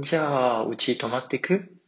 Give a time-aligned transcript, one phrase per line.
[0.00, 1.79] じゃあ、うち泊まってく？